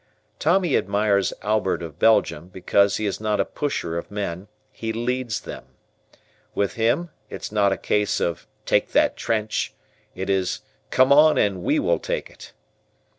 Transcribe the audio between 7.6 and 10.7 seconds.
a case of "take that trench" it is